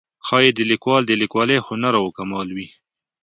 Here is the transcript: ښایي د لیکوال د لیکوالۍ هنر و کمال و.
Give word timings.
ښایي 0.25 0.51
د 0.55 0.59
لیکوال 0.71 1.03
د 1.07 1.11
لیکوالۍ 1.21 1.57
هنر 1.67 1.93
و 1.99 2.13
کمال 2.17 2.47
و. 2.51 2.57